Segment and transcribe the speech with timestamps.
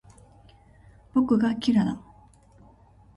[1.13, 2.01] 僕がキラだ